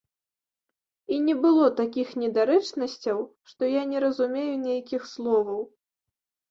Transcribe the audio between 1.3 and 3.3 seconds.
было такіх недарэчнасцяў,